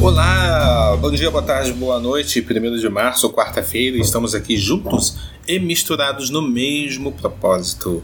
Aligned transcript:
Olá, 0.00 0.96
bom 0.96 1.10
dia, 1.10 1.28
boa 1.28 1.42
tarde, 1.42 1.72
boa 1.72 1.98
noite. 1.98 2.40
1 2.40 2.76
de 2.76 2.88
março, 2.88 3.28
quarta-feira, 3.30 3.96
estamos 3.98 4.32
aqui 4.32 4.56
juntos 4.56 5.16
e 5.46 5.58
misturados 5.58 6.30
no 6.30 6.40
mesmo 6.40 7.10
propósito. 7.10 8.00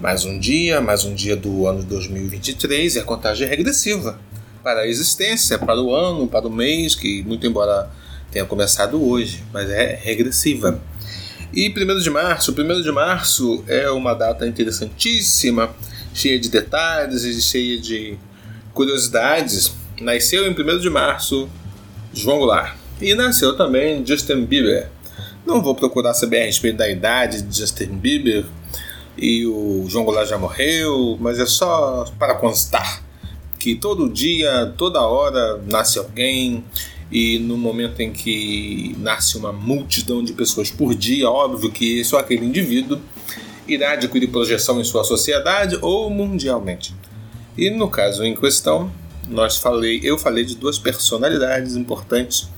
Mais 0.00 0.24
um 0.24 0.38
dia, 0.38 0.80
mais 0.80 1.04
um 1.04 1.12
dia 1.12 1.34
do 1.34 1.66
ano 1.66 1.82
2023 1.82 2.94
e 2.94 2.98
a 3.00 3.02
contagem 3.02 3.48
regressiva 3.48 4.16
para 4.62 4.82
a 4.82 4.86
existência, 4.86 5.58
para 5.58 5.82
o 5.82 5.92
ano, 5.92 6.28
para 6.28 6.46
o 6.46 6.50
mês, 6.50 6.94
que 6.94 7.24
muito 7.24 7.44
embora 7.44 7.90
tenha 8.30 8.44
começado 8.44 9.04
hoje, 9.04 9.42
mas 9.52 9.68
é 9.68 9.98
regressiva. 10.00 10.80
E 11.52 11.68
1 11.68 11.98
de 11.98 12.10
março, 12.10 12.52
1 12.52 12.80
de 12.80 12.92
março 12.92 13.64
é 13.66 13.90
uma 13.90 14.14
data 14.14 14.46
interessantíssima, 14.46 15.74
cheia 16.14 16.38
de 16.38 16.48
detalhes 16.48 17.24
e 17.24 17.42
cheia 17.42 17.76
de 17.80 18.16
curiosidades. 18.72 19.83
Nasceu 20.00 20.46
em 20.46 20.50
1 20.50 20.78
de 20.78 20.90
março 20.90 21.48
João 22.12 22.38
Goulart. 22.38 22.76
E 23.00 23.14
nasceu 23.14 23.56
também 23.56 24.04
Justin 24.04 24.44
Bieber. 24.44 24.88
Não 25.46 25.62
vou 25.62 25.74
procurar 25.74 26.14
saber 26.14 26.42
a 26.42 26.44
respeito 26.46 26.78
da 26.78 26.88
idade 26.88 27.42
de 27.42 27.58
Justin 27.58 27.96
Bieber, 27.96 28.44
e 29.16 29.46
o 29.46 29.84
João 29.88 30.04
Goulart 30.04 30.28
já 30.28 30.38
morreu, 30.38 31.16
mas 31.20 31.38
é 31.38 31.46
só 31.46 32.04
para 32.18 32.34
constar 32.34 33.02
que 33.58 33.74
todo 33.74 34.08
dia, 34.08 34.72
toda 34.76 35.00
hora 35.00 35.60
nasce 35.66 35.98
alguém 35.98 36.64
e 37.10 37.38
no 37.38 37.56
momento 37.56 38.00
em 38.00 38.12
que 38.12 38.94
nasce 38.98 39.36
uma 39.36 39.52
multidão 39.52 40.22
de 40.22 40.32
pessoas 40.32 40.70
por 40.70 40.94
dia, 40.94 41.30
óbvio 41.30 41.70
que 41.70 42.04
só 42.04 42.18
aquele 42.18 42.44
indivíduo 42.44 43.00
irá 43.68 43.92
adquirir 43.92 44.28
projeção 44.28 44.80
em 44.80 44.84
sua 44.84 45.04
sociedade 45.04 45.78
ou 45.80 46.10
mundialmente. 46.10 46.94
E 47.56 47.70
no 47.70 47.88
caso 47.88 48.24
em 48.24 48.34
questão, 48.34 48.90
nós 49.28 49.56
falei, 49.56 50.00
eu 50.02 50.18
falei 50.18 50.44
de 50.44 50.54
duas 50.56 50.78
personalidades 50.78 51.76
importantes 51.76 52.48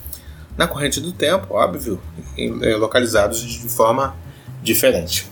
na 0.56 0.66
corrente 0.66 1.00
do 1.00 1.12
tempo, 1.12 1.54
óbvio, 1.54 2.00
é, 2.36 2.76
localizados 2.76 3.40
de 3.40 3.68
forma 3.68 4.16
diferente. 4.62 5.26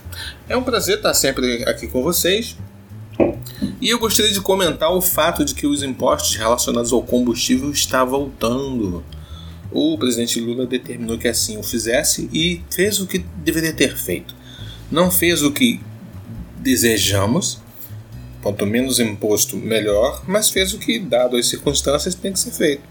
É 0.47 0.55
um 0.55 0.63
prazer 0.63 0.97
estar 0.97 1.13
sempre 1.13 1.63
aqui 1.63 1.87
com 1.87 2.03
vocês. 2.03 2.55
E 3.81 3.89
eu 3.89 3.99
gostaria 3.99 4.31
de 4.31 4.41
comentar 4.41 4.91
o 4.91 5.01
fato 5.01 5.43
de 5.43 5.55
que 5.55 5.65
os 5.65 5.81
impostos 5.81 6.35
relacionados 6.35 6.91
ao 6.93 7.01
combustível 7.01 7.71
estão 7.71 8.05
voltando. 8.07 9.03
O 9.71 9.97
presidente 9.97 10.39
Lula 10.39 10.65
determinou 10.65 11.17
que 11.17 11.27
assim 11.27 11.57
o 11.57 11.63
fizesse 11.63 12.29
e 12.31 12.61
fez 12.69 12.99
o 12.99 13.07
que 13.07 13.19
deveria 13.37 13.73
ter 13.73 13.95
feito. 13.97 14.35
Não 14.91 15.09
fez 15.09 15.41
o 15.41 15.51
que 15.51 15.81
desejamos, 16.57 17.59
quanto 18.45 18.63
menos 18.63 18.99
imposto, 18.99 19.57
melhor, 19.57 20.21
mas 20.27 20.51
fez 20.51 20.71
o 20.71 20.77
que, 20.77 20.99
dado 20.99 21.35
as 21.35 21.47
circunstâncias, 21.47 22.13
tem 22.13 22.31
que 22.31 22.37
ser 22.37 22.51
feito. 22.51 22.83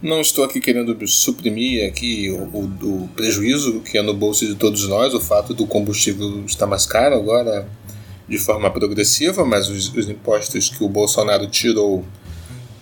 Não 0.00 0.20
estou 0.20 0.44
aqui 0.44 0.60
querendo 0.60 0.96
suprimir 1.08 1.84
aqui 1.88 2.30
o, 2.30 2.44
o, 2.56 2.64
o, 2.64 3.08
prejuízo 3.08 3.80
que 3.80 3.98
é 3.98 4.02
no 4.02 4.14
bolso 4.14 4.46
de 4.46 4.54
todos 4.54 4.86
nós, 4.86 5.12
o 5.12 5.18
fato 5.18 5.52
do 5.52 5.66
combustível 5.66 6.44
estar 6.46 6.68
mais 6.68 6.86
caro 6.86 7.16
agora 7.16 7.66
de 8.28 8.38
forma 8.38 8.70
progressiva, 8.70 9.44
mas 9.44 9.68
os, 9.68 9.92
os 9.92 10.08
impostos 10.08 10.68
que 10.68 10.84
o 10.84 10.88
Bolsonaro 10.88 11.48
tirou 11.48 12.04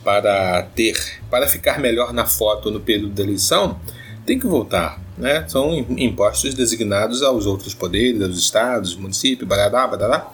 para 0.04 0.64
ter, 0.74 1.22
para 1.30 1.48
ficar 1.48 1.80
melhor 1.80 2.12
na 2.12 2.26
foto 2.26 2.70
no 2.70 2.80
período 2.80 3.14
da 3.14 3.22
eleição, 3.22 3.80
tem 4.26 4.38
que 4.38 4.46
voltar. 4.46 5.00
Né? 5.16 5.46
São 5.48 5.74
impostos 5.96 6.52
designados 6.52 7.22
aos 7.22 7.46
outros 7.46 7.72
poderes, 7.72 8.20
aos 8.20 8.36
estados, 8.36 8.94
municípios, 8.96 9.48
barará, 9.48 9.86
barará. 9.86 10.30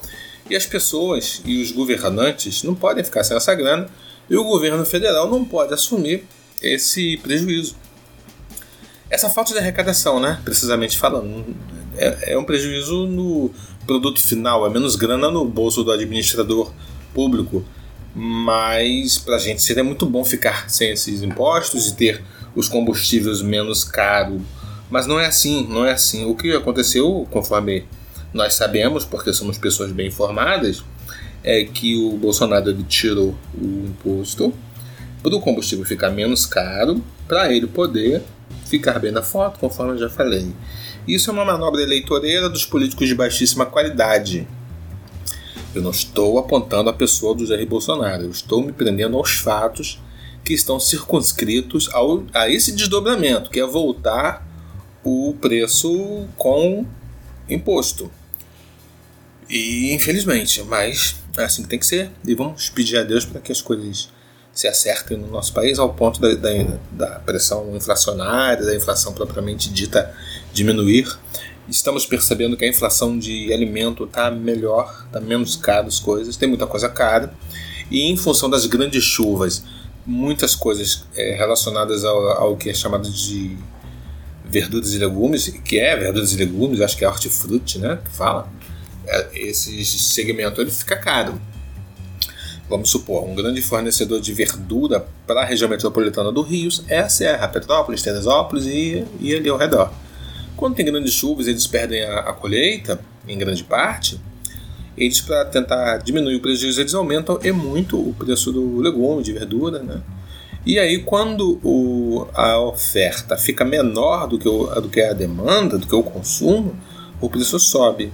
E 0.50 0.56
as 0.56 0.66
pessoas 0.66 1.42
e 1.44 1.62
os 1.62 1.72
governantes 1.72 2.62
não 2.62 2.74
podem 2.74 3.04
ficar 3.04 3.24
sem 3.24 3.36
essa 3.36 3.54
grana 3.54 3.88
e 4.28 4.36
o 4.36 4.44
governo 4.44 4.84
federal 4.84 5.30
não 5.30 5.44
pode 5.44 5.72
assumir 5.72 6.24
esse 6.62 7.16
prejuízo. 7.18 7.76
Essa 9.10 9.30
falta 9.30 9.52
de 9.52 9.58
arrecadação, 9.58 10.20
né, 10.20 10.40
precisamente 10.44 10.98
falando, 10.98 11.56
é, 11.96 12.32
é 12.32 12.38
um 12.38 12.44
prejuízo 12.44 13.06
no 13.06 13.50
produto 13.86 14.20
final, 14.20 14.66
é 14.66 14.70
menos 14.70 14.96
grana 14.96 15.30
no 15.30 15.44
bolso 15.44 15.82
do 15.82 15.90
administrador 15.90 16.72
público, 17.14 17.64
mas 18.14 19.18
para 19.18 19.36
a 19.36 19.38
gente 19.38 19.62
seria 19.62 19.82
muito 19.82 20.04
bom 20.04 20.24
ficar 20.24 20.68
sem 20.68 20.90
esses 20.90 21.22
impostos 21.22 21.86
e 21.86 21.94
ter 21.94 22.22
os 22.54 22.68
combustíveis 22.68 23.40
menos 23.40 23.84
caros. 23.84 24.42
Mas 24.90 25.06
não 25.06 25.20
é 25.20 25.26
assim, 25.26 25.66
não 25.68 25.84
é 25.84 25.92
assim. 25.92 26.24
O 26.24 26.34
que 26.34 26.52
aconteceu, 26.52 27.26
conforme 27.30 27.84
nós 28.32 28.54
sabemos, 28.54 29.04
porque 29.04 29.32
somos 29.32 29.58
pessoas 29.58 29.92
bem 29.92 30.08
informadas, 30.08 30.82
é 31.42 31.64
que 31.64 31.96
o 31.96 32.16
Bolsonaro 32.16 32.70
ele 32.70 32.82
tirou 32.84 33.34
o 33.54 33.86
imposto 33.86 34.52
para 35.22 35.34
o 35.34 35.40
combustível 35.40 35.84
ficar 35.84 36.10
menos 36.10 36.46
caro, 36.46 37.02
para 37.26 37.52
ele 37.52 37.66
poder 37.66 38.22
ficar 38.64 38.98
bem 38.98 39.10
na 39.10 39.22
foto, 39.22 39.58
conforme 39.58 39.92
eu 39.94 39.98
já 39.98 40.10
falei. 40.10 40.52
Isso 41.06 41.30
é 41.30 41.32
uma 41.32 41.44
manobra 41.44 41.82
eleitoreira 41.82 42.48
dos 42.48 42.66
políticos 42.66 43.08
de 43.08 43.14
baixíssima 43.14 43.64
qualidade. 43.64 44.46
Eu 45.74 45.82
não 45.82 45.90
estou 45.90 46.38
apontando 46.38 46.90
a 46.90 46.92
pessoa 46.92 47.34
do 47.34 47.46
Jair 47.46 47.66
Bolsonaro, 47.66 48.24
eu 48.24 48.30
estou 48.30 48.62
me 48.62 48.72
prendendo 48.72 49.16
aos 49.16 49.32
fatos 49.32 50.00
que 50.44 50.54
estão 50.54 50.80
circunscritos 50.80 51.88
ao, 51.92 52.24
a 52.32 52.48
esse 52.48 52.72
desdobramento, 52.72 53.50
que 53.50 53.60
é 53.60 53.66
voltar 53.66 54.46
o 55.04 55.34
preço 55.40 56.26
com 56.36 56.86
imposto. 57.48 58.10
E 59.48 59.94
infelizmente, 59.94 60.62
mas 60.64 61.16
é 61.36 61.44
assim 61.44 61.62
que 61.62 61.68
tem 61.68 61.78
que 61.78 61.86
ser. 61.86 62.10
E 62.26 62.34
vamos 62.34 62.68
pedir 62.68 62.98
a 62.98 63.02
Deus 63.02 63.24
para 63.24 63.40
que 63.40 63.50
as 63.50 63.62
coisas 63.62 64.08
se 64.52 64.66
acertem 64.66 65.16
no 65.16 65.28
nosso 65.28 65.52
país 65.52 65.78
ao 65.78 65.94
ponto 65.94 66.20
da, 66.20 66.34
da, 66.34 66.50
da 66.90 67.20
pressão 67.20 67.76
inflacionária, 67.76 68.64
da 68.64 68.74
inflação 68.74 69.12
propriamente 69.12 69.70
dita 69.70 70.12
diminuir. 70.52 71.06
Estamos 71.68 72.04
percebendo 72.04 72.56
que 72.56 72.64
a 72.64 72.68
inflação 72.68 73.18
de 73.18 73.52
alimento 73.52 74.04
está 74.04 74.30
melhor, 74.30 75.04
está 75.06 75.20
menos 75.20 75.54
caro 75.54 75.86
as 75.86 76.00
coisas, 76.00 76.36
tem 76.36 76.48
muita 76.48 76.66
coisa 76.66 76.88
cara. 76.88 77.32
E 77.90 78.10
em 78.10 78.16
função 78.16 78.50
das 78.50 78.66
grandes 78.66 79.04
chuvas, 79.04 79.62
muitas 80.04 80.54
coisas 80.54 81.04
é, 81.14 81.36
relacionadas 81.36 82.04
ao, 82.04 82.28
ao 82.28 82.56
que 82.56 82.70
é 82.70 82.74
chamado 82.74 83.10
de 83.10 83.56
verduras 84.44 84.94
e 84.94 84.98
legumes, 84.98 85.48
que 85.64 85.78
é 85.78 85.94
verduras 85.94 86.32
e 86.32 86.36
legumes, 86.36 86.80
acho 86.80 86.96
que 86.96 87.04
é 87.04 87.08
hortifruti, 87.08 87.78
né, 87.78 87.98
que 88.02 88.16
fala, 88.16 88.50
esse 89.32 89.84
segmento 89.84 90.60
ele 90.60 90.70
fica 90.70 90.96
caro 90.96 91.40
vamos 92.68 92.90
supor, 92.90 93.24
um 93.24 93.34
grande 93.34 93.62
fornecedor 93.62 94.20
de 94.20 94.32
verdura 94.32 95.06
para 95.26 95.40
a 95.40 95.44
região 95.44 95.68
metropolitana 95.68 96.30
do 96.30 96.42
Rio 96.42 96.68
é 96.86 96.98
a 96.98 97.08
Serra, 97.08 97.48
Petrópolis, 97.48 98.02
Teresópolis 98.02 98.66
e, 98.66 99.04
e 99.20 99.34
ali 99.34 99.48
ao 99.48 99.56
redor. 99.56 99.90
Quando 100.56 100.74
tem 100.74 100.84
grandes 100.84 101.14
chuvas 101.14 101.46
eles 101.46 101.66
perdem 101.66 102.02
a, 102.02 102.20
a 102.20 102.32
colheita, 102.32 103.00
em 103.26 103.38
grande 103.38 103.64
parte, 103.64 104.20
eles, 104.96 105.20
para 105.20 105.44
tentar 105.44 105.98
diminuir 105.98 106.36
o 106.36 106.40
prejuízo, 106.40 106.80
eles 106.80 106.94
aumentam 106.94 107.38
e 107.42 107.52
muito 107.52 107.96
o 107.96 108.12
preço 108.12 108.52
do 108.52 108.80
legume, 108.80 109.22
de 109.22 109.32
verdura, 109.32 109.78
né? 109.78 110.02
E 110.66 110.78
aí, 110.78 110.98
quando 110.98 111.60
o, 111.62 112.26
a 112.34 112.58
oferta 112.60 113.36
fica 113.36 113.64
menor 113.64 114.26
do 114.26 114.38
que, 114.38 114.48
o, 114.48 114.66
do 114.80 114.88
que 114.88 115.00
a 115.00 115.12
demanda, 115.12 115.78
do 115.78 115.86
que 115.86 115.94
o 115.94 116.02
consumo, 116.02 116.76
o 117.20 117.30
preço 117.30 117.58
sobe. 117.60 118.12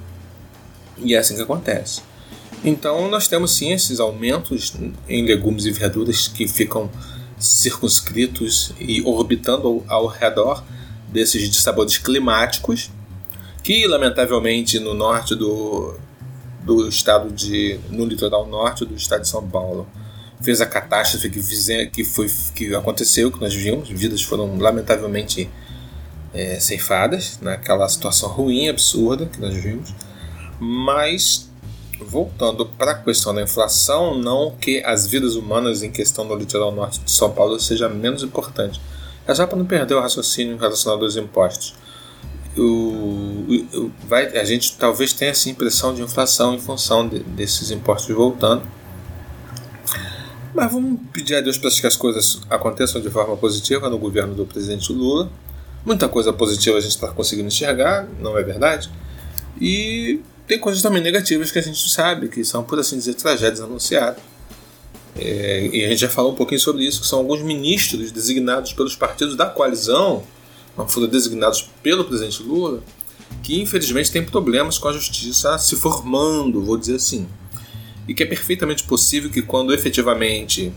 E 0.98 1.14
é 1.14 1.18
assim 1.18 1.34
que 1.36 1.42
acontece. 1.42 2.02
Então 2.64 3.08
nós 3.08 3.28
temos 3.28 3.52
sim 3.52 3.72
esses 3.72 4.00
aumentos 4.00 4.74
em 5.08 5.24
legumes 5.24 5.66
e 5.66 5.70
verduras 5.70 6.28
que 6.28 6.48
ficam 6.48 6.90
circunscritos 7.38 8.72
e 8.80 9.02
orbitando 9.02 9.84
ao, 9.86 10.06
redor 10.06 10.64
desses 11.08 11.48
dissabores 11.50 11.98
climáticos, 11.98 12.90
que 13.62 13.86
lamentavelmente 13.86 14.78
no 14.78 14.94
norte 14.94 15.34
do, 15.34 15.94
do 16.62 16.88
estado 16.88 17.30
de. 17.30 17.78
no 17.90 18.04
litoral 18.06 18.46
norte 18.46 18.84
do 18.84 18.94
estado 18.94 19.22
de 19.22 19.28
São 19.28 19.46
Paulo 19.46 19.86
fez 20.40 20.60
a 20.60 20.66
catástrofe 20.66 21.30
que, 21.30 21.86
que, 21.86 22.04
foi, 22.04 22.30
que 22.54 22.74
aconteceu, 22.74 23.30
que 23.30 23.40
nós 23.40 23.54
vimos, 23.54 23.88
vidas 23.88 24.22
foram 24.22 24.58
lamentavelmente 24.58 25.48
é, 26.34 26.58
ceifadas 26.60 27.38
naquela 27.40 27.88
situação 27.88 28.28
ruim, 28.28 28.68
absurda 28.68 29.26
que 29.26 29.40
nós 29.40 29.54
vimos, 29.54 29.94
mas 30.60 31.50
voltando 32.00 32.66
para 32.66 32.92
a 32.92 32.94
questão 32.94 33.34
da 33.34 33.42
inflação, 33.42 34.16
não 34.18 34.52
que 34.52 34.82
as 34.84 35.06
vidas 35.06 35.36
humanas 35.36 35.82
em 35.82 35.90
questão 35.90 36.24
no 36.24 36.34
litoral 36.34 36.72
norte 36.72 37.00
de 37.00 37.10
São 37.10 37.30
Paulo 37.30 37.58
seja 37.60 37.88
menos 37.88 38.22
importante. 38.22 38.80
É 39.26 39.34
só 39.34 39.46
para 39.46 39.56
não 39.56 39.64
perder 39.64 39.94
o 39.94 40.00
raciocínio 40.00 40.56
relacionado 40.56 41.04
aos 41.04 41.16
impostos. 41.16 41.74
O, 42.56 42.60
o, 42.62 43.92
vai, 44.06 44.26
a 44.36 44.44
gente 44.44 44.76
talvez 44.76 45.12
tenha 45.12 45.30
essa 45.30 45.48
impressão 45.48 45.94
de 45.94 46.02
inflação 46.02 46.54
em 46.54 46.58
função 46.60 47.08
de, 47.08 47.20
desses 47.20 47.70
impostos 47.70 48.14
voltando. 48.14 48.62
Mas 50.54 50.70
vamos 50.72 51.00
pedir 51.12 51.34
a 51.34 51.40
Deus 51.40 51.58
para 51.58 51.70
que 51.70 51.86
as 51.86 51.96
coisas 51.96 52.40
aconteçam 52.48 53.00
de 53.00 53.10
forma 53.10 53.36
positiva 53.36 53.88
no 53.90 53.98
governo 53.98 54.34
do 54.34 54.46
presidente 54.46 54.92
Lula. 54.92 55.28
Muita 55.84 56.08
coisa 56.08 56.32
positiva 56.32 56.78
a 56.78 56.80
gente 56.80 56.92
está 56.92 57.08
conseguindo 57.08 57.48
enxergar, 57.48 58.06
não 58.20 58.38
é 58.38 58.42
verdade? 58.42 58.88
E 59.60 60.20
tem 60.46 60.58
coisas 60.58 60.82
também 60.82 61.02
negativas 61.02 61.50
que 61.50 61.58
a 61.58 61.62
gente 61.62 61.88
sabe, 61.88 62.28
que 62.28 62.44
são, 62.44 62.62
por 62.62 62.78
assim 62.78 62.98
dizer, 62.98 63.14
tragédias 63.14 63.60
anunciadas. 63.60 64.22
É, 65.16 65.70
e 65.72 65.84
a 65.84 65.88
gente 65.88 66.00
já 66.00 66.08
falou 66.08 66.32
um 66.32 66.34
pouquinho 66.34 66.60
sobre 66.60 66.84
isso, 66.84 67.00
que 67.00 67.06
são 67.06 67.20
alguns 67.20 67.40
ministros 67.40 68.10
designados 68.10 68.72
pelos 68.72 68.96
partidos 68.96 69.36
da 69.36 69.46
coalizão, 69.46 70.24
não 70.76 70.88
foram 70.88 71.06
designados 71.06 71.70
pelo 71.82 72.04
presidente 72.04 72.42
Lula, 72.42 72.82
que 73.42 73.60
infelizmente 73.60 74.10
tem 74.10 74.24
problemas 74.24 74.76
com 74.76 74.88
a 74.88 74.92
justiça 74.92 75.56
se 75.58 75.76
formando, 75.76 76.64
vou 76.64 76.76
dizer 76.76 76.96
assim. 76.96 77.28
E 78.06 78.12
que 78.12 78.22
é 78.22 78.26
perfeitamente 78.26 78.82
possível 78.84 79.30
que 79.30 79.40
quando 79.40 79.72
efetivamente 79.72 80.72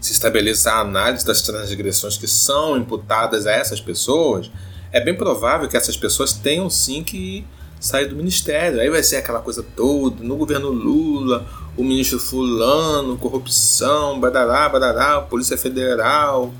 se 0.00 0.12
estabeleça 0.12 0.72
a 0.72 0.80
análise 0.80 1.26
das 1.26 1.42
transgressões 1.42 2.16
que 2.16 2.26
são 2.26 2.76
imputadas 2.76 3.46
a 3.46 3.52
essas 3.52 3.80
pessoas, 3.80 4.50
é 4.92 5.00
bem 5.00 5.14
provável 5.14 5.68
que 5.68 5.76
essas 5.76 5.96
pessoas 5.96 6.32
tenham 6.32 6.70
sim 6.70 7.02
que 7.02 7.44
sair 7.80 8.06
do 8.06 8.14
ministério. 8.14 8.78
Aí 8.78 8.90
vai 8.90 9.02
ser 9.02 9.16
aquela 9.16 9.40
coisa 9.40 9.64
toda, 9.74 10.22
no 10.22 10.36
governo 10.36 10.68
Lula, 10.68 11.46
o 11.76 11.82
ministro 11.82 12.20
fulano, 12.20 13.16
corrupção, 13.16 14.20
badará, 14.20 14.68
badará, 14.68 15.20
Polícia 15.22 15.56
Federal 15.56 16.52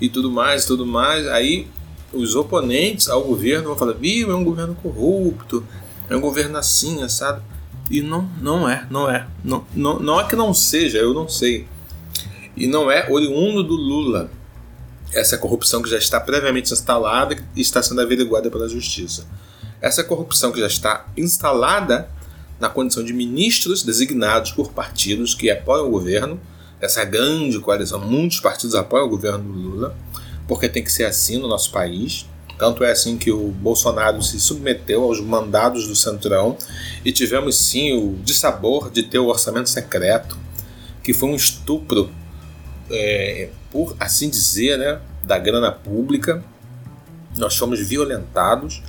e 0.00 0.08
tudo 0.08 0.30
mais, 0.30 0.64
tudo 0.64 0.86
mais. 0.86 1.26
Aí 1.26 1.66
os 2.12 2.36
oponentes 2.36 3.08
ao 3.08 3.24
governo 3.24 3.68
vão 3.68 3.76
falar, 3.76 3.94
viu, 3.94 4.30
é 4.30 4.34
um 4.34 4.44
governo 4.44 4.74
corrupto, 4.76 5.66
é 6.08 6.16
um 6.16 6.20
governo 6.20 6.56
assim, 6.56 7.02
assado. 7.02 7.42
E 7.90 8.00
não, 8.00 8.30
não 8.40 8.68
é, 8.68 8.86
não 8.88 9.10
é. 9.10 9.26
Não, 9.42 9.66
não, 9.74 9.98
não 9.98 10.20
é 10.20 10.24
que 10.24 10.36
não 10.36 10.54
seja, 10.54 10.98
eu 10.98 11.12
não 11.12 11.28
sei. 11.28 11.66
E 12.56 12.68
não 12.68 12.88
é 12.88 13.10
oriundo 13.10 13.64
do 13.64 13.74
Lula. 13.74 14.30
Essa 15.12 15.36
corrupção 15.36 15.82
que 15.82 15.90
já 15.90 15.98
está 15.98 16.20
previamente 16.20 16.72
instalada 16.72 17.36
e 17.56 17.60
está 17.60 17.82
sendo 17.82 18.00
averiguada 18.00 18.48
pela 18.48 18.68
justiça. 18.68 19.26
Essa 19.80 20.04
corrupção 20.04 20.52
que 20.52 20.60
já 20.60 20.66
está 20.66 21.06
instalada 21.16 22.08
na 22.60 22.68
condição 22.68 23.02
de 23.02 23.12
ministros 23.12 23.82
designados 23.82 24.52
por 24.52 24.70
partidos 24.72 25.34
que 25.34 25.50
apoiam 25.50 25.88
o 25.88 25.90
governo, 25.90 26.38
essa 26.80 27.04
grande 27.04 27.58
coalizão, 27.58 27.98
muitos 27.98 28.40
partidos 28.40 28.74
apoiam 28.74 29.06
o 29.06 29.10
governo 29.10 29.38
do 29.38 29.58
Lula, 29.58 29.96
porque 30.46 30.68
tem 30.68 30.84
que 30.84 30.92
ser 30.92 31.04
assim 31.04 31.38
no 31.38 31.48
nosso 31.48 31.70
país. 31.70 32.26
Tanto 32.58 32.84
é 32.84 32.90
assim 32.90 33.16
que 33.16 33.30
o 33.30 33.48
Bolsonaro 33.48 34.22
se 34.22 34.38
submeteu 34.38 35.04
aos 35.04 35.18
mandados 35.18 35.88
do 35.88 35.96
Centrão 35.96 36.58
e 37.02 37.10
tivemos 37.10 37.56
sim 37.56 37.94
o 37.94 38.18
dissabor 38.22 38.90
de 38.90 39.02
ter 39.02 39.18
o 39.18 39.28
orçamento 39.28 39.70
secreto, 39.70 40.36
que 41.02 41.14
foi 41.14 41.30
um 41.30 41.36
estupro, 41.36 42.10
é, 42.90 43.48
por 43.70 43.96
assim 43.98 44.28
dizer, 44.28 44.76
né, 44.76 45.00
da 45.22 45.38
grana 45.38 45.72
pública. 45.72 46.44
Nós 47.36 47.56
fomos 47.56 47.80
violentados 47.80 48.82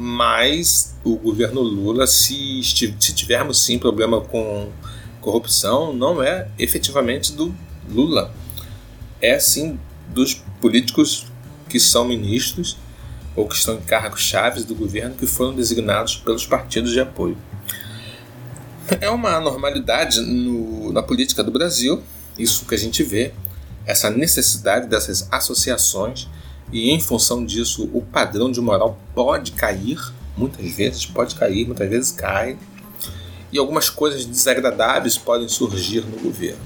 mas 0.00 0.94
o 1.02 1.16
governo 1.16 1.60
Lula, 1.60 2.06
se, 2.06 2.62
se 2.62 3.12
tivermos 3.12 3.64
sim 3.64 3.80
problema 3.80 4.20
com 4.20 4.70
corrupção, 5.20 5.92
não 5.92 6.22
é 6.22 6.46
efetivamente 6.56 7.32
do 7.32 7.52
Lula, 7.90 8.32
é 9.20 9.40
sim 9.40 9.76
dos 10.14 10.34
políticos 10.60 11.26
que 11.68 11.80
são 11.80 12.04
ministros 12.04 12.78
ou 13.34 13.48
que 13.48 13.56
estão 13.56 13.74
em 13.74 13.80
cargos 13.80 14.20
chaves 14.20 14.64
do 14.64 14.72
governo 14.72 15.16
que 15.16 15.26
foram 15.26 15.52
designados 15.52 16.14
pelos 16.14 16.46
partidos 16.46 16.92
de 16.92 17.00
apoio. 17.00 17.36
É 19.00 19.10
uma 19.10 19.40
normalidade 19.40 20.20
no, 20.20 20.92
na 20.92 21.02
política 21.02 21.42
do 21.42 21.50
Brasil, 21.50 22.04
isso 22.38 22.64
que 22.66 22.74
a 22.76 22.78
gente 22.78 23.02
vê, 23.02 23.34
essa 23.84 24.10
necessidade 24.10 24.86
dessas 24.86 25.26
associações 25.32 26.28
e 26.72 26.90
em 26.90 27.00
função 27.00 27.44
disso 27.44 27.88
o 27.92 28.02
padrão 28.02 28.50
de 28.50 28.60
moral 28.60 28.98
pode 29.14 29.52
cair, 29.52 29.98
muitas 30.36 30.70
vezes 30.72 31.06
pode 31.06 31.34
cair, 31.34 31.66
muitas 31.66 31.88
vezes 31.88 32.12
cai, 32.12 32.58
e 33.52 33.58
algumas 33.58 33.88
coisas 33.88 34.24
desagradáveis 34.24 35.16
podem 35.16 35.48
surgir 35.48 36.04
no 36.04 36.18
governo. 36.18 36.60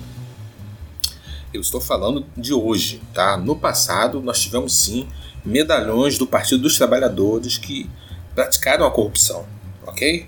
Eu 1.53 1.61
estou 1.61 1.81
falando 1.81 2.25
de 2.37 2.53
hoje, 2.53 3.01
tá? 3.13 3.37
No 3.37 3.55
passado 3.55 4.21
nós 4.21 4.41
tivemos 4.41 4.75
sim 4.75 5.07
medalhões 5.45 6.19
do 6.19 6.27
Partido 6.27 6.63
dos 6.63 6.77
Trabalhadores 6.77 7.59
que 7.59 7.89
praticaram 8.35 8.87
a 8.87 8.91
corrupção, 8.91 9.45
ok? 9.87 10.27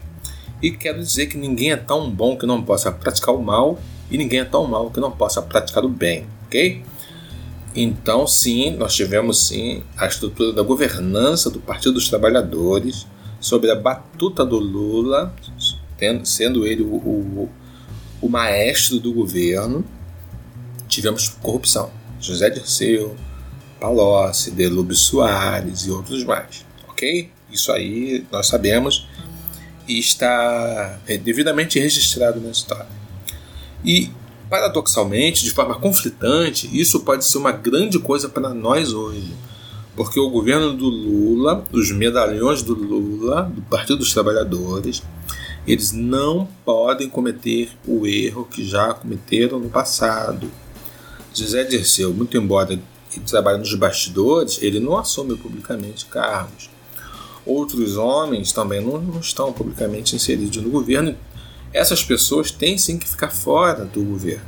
E 0.62 0.70
quero 0.70 0.98
dizer 1.00 1.26
que 1.26 1.36
ninguém 1.36 1.72
é 1.72 1.76
tão 1.76 2.10
bom 2.10 2.36
que 2.36 2.46
não 2.46 2.62
possa 2.62 2.92
praticar 2.92 3.34
o 3.34 3.42
mal 3.42 3.78
e 4.10 4.18
ninguém 4.18 4.40
é 4.40 4.44
tão 4.44 4.66
mal 4.66 4.90
que 4.90 5.00
não 5.00 5.10
possa 5.10 5.40
praticar 5.42 5.84
o 5.84 5.88
bem, 5.88 6.26
ok? 6.46 6.82
Então, 7.74 8.26
sim, 8.26 8.76
nós 8.76 8.94
tivemos 8.94 9.48
sim 9.48 9.82
a 9.96 10.06
estrutura 10.06 10.52
da 10.52 10.62
governança 10.62 11.50
do 11.50 11.58
Partido 11.58 11.94
dos 11.94 12.08
Trabalhadores 12.08 13.06
sobre 13.40 13.70
a 13.70 13.74
batuta 13.74 14.44
do 14.44 14.58
Lula, 14.58 15.34
sendo 16.22 16.66
ele 16.66 16.82
o, 16.82 16.94
o, 16.94 17.50
o 18.22 18.28
maestro 18.28 19.00
do 19.00 19.12
governo. 19.12 19.84
Tivemos 20.86 21.28
corrupção. 21.28 21.90
José 22.20 22.48
Dirceu, 22.48 23.16
Palocci, 23.80 24.50
Delúbio 24.52 24.96
Soares 24.96 25.80
e 25.80 25.90
outros 25.90 26.24
mais. 26.24 26.64
Ok? 26.88 27.30
Isso 27.50 27.72
aí 27.72 28.24
nós 28.30 28.46
sabemos 28.46 29.06
e 29.86 29.98
está 29.98 30.98
devidamente 31.22 31.78
registrado 31.78 32.40
na 32.40 32.50
história. 32.50 32.86
E 33.84 34.10
Paradoxalmente, 34.54 35.42
de 35.42 35.50
forma 35.50 35.74
conflitante, 35.74 36.70
isso 36.72 37.00
pode 37.00 37.24
ser 37.24 37.38
uma 37.38 37.50
grande 37.50 37.98
coisa 37.98 38.28
para 38.28 38.54
nós 38.54 38.92
hoje. 38.92 39.34
Porque 39.96 40.20
o 40.20 40.30
governo 40.30 40.72
do 40.72 40.84
Lula, 40.84 41.66
os 41.72 41.90
medalhões 41.90 42.62
do 42.62 42.72
Lula, 42.72 43.50
do 43.52 43.62
Partido 43.62 43.96
dos 43.96 44.14
Trabalhadores, 44.14 45.02
eles 45.66 45.90
não 45.90 46.46
podem 46.64 47.08
cometer 47.08 47.68
o 47.84 48.06
erro 48.06 48.44
que 48.48 48.64
já 48.64 48.94
cometeram 48.94 49.58
no 49.58 49.68
passado. 49.68 50.48
José 51.34 51.64
Dirceu, 51.64 52.14
muito 52.14 52.36
embora 52.36 52.74
ele 52.74 52.82
trabalhe 53.26 53.58
nos 53.58 53.74
bastidores, 53.74 54.62
ele 54.62 54.78
não 54.78 54.96
assume 54.96 55.36
publicamente 55.36 56.06
cargos. 56.06 56.70
Outros 57.44 57.96
homens 57.96 58.52
também 58.52 58.80
não, 58.80 59.02
não 59.02 59.18
estão 59.18 59.52
publicamente 59.52 60.14
inseridos 60.14 60.58
no 60.58 60.70
governo 60.70 61.16
essas 61.74 62.04
pessoas 62.04 62.52
têm 62.52 62.78
sim 62.78 62.96
que 62.96 63.08
ficar 63.08 63.30
fora 63.30 63.84
do 63.84 64.00
governo. 64.04 64.46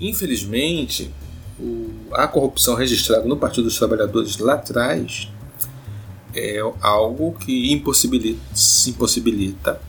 Infelizmente, 0.00 1.10
o, 1.58 1.90
a 2.12 2.28
corrupção 2.28 2.76
registrada 2.76 3.26
no 3.26 3.36
Partido 3.36 3.64
dos 3.64 3.76
Trabalhadores 3.76 4.38
lá 4.38 4.54
atrás 4.54 5.28
é 6.32 6.60
algo 6.80 7.32
que 7.32 7.72
impossibilita, 7.72 8.40
se 8.54 8.90
impossibilita, 8.90 9.80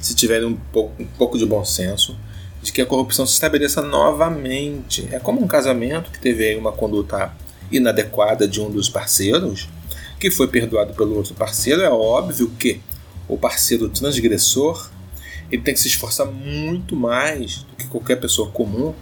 se 0.00 0.16
tiver 0.16 0.44
um 0.44 0.56
pouco, 0.56 1.00
um 1.00 1.06
pouco 1.06 1.38
de 1.38 1.46
bom 1.46 1.64
senso, 1.64 2.16
de 2.60 2.72
que 2.72 2.80
a 2.80 2.86
corrupção 2.86 3.24
se 3.24 3.34
estabeleça 3.34 3.82
novamente. 3.82 5.08
É 5.12 5.20
como 5.20 5.40
um 5.40 5.46
casamento 5.46 6.10
que 6.10 6.18
teve 6.18 6.56
uma 6.56 6.72
conduta 6.72 7.32
inadequada 7.70 8.48
de 8.48 8.60
um 8.60 8.68
dos 8.68 8.88
parceiros, 8.88 9.68
que 10.18 10.28
foi 10.28 10.48
perdoado 10.48 10.92
pelo 10.94 11.16
outro 11.16 11.34
parceiro. 11.34 11.82
É 11.82 11.90
óbvio 11.90 12.50
que 12.58 12.80
o 13.28 13.38
parceiro 13.38 13.88
transgressor 13.88 14.90
ele 15.50 15.62
tem 15.62 15.74
que 15.74 15.80
se 15.80 15.88
esforçar 15.88 16.26
muito 16.26 16.94
mais 16.94 17.64
do 17.64 17.76
que 17.76 17.86
qualquer 17.86 18.16
pessoa 18.16 18.50
comum 18.50 18.94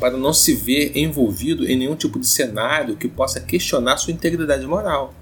para 0.00 0.16
não 0.16 0.32
se 0.32 0.54
ver 0.54 0.96
envolvido 0.96 1.64
em 1.64 1.76
nenhum 1.76 1.94
tipo 1.94 2.18
de 2.18 2.26
cenário 2.26 2.96
que 2.96 3.06
possa 3.06 3.40
questionar 3.40 3.96
sua 3.98 4.12
integridade 4.12 4.66
moral. 4.66 5.14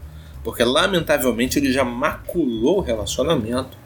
Porque, 0.43 0.65
lamentavelmente, 0.65 1.59
ele 1.59 1.71
já 1.71 1.85
maculou 1.85 2.79
o 2.79 2.81
relacionamento 2.81 3.77